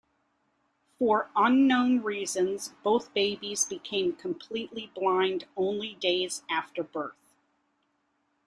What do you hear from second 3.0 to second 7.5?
babies became completely blind only days after birth.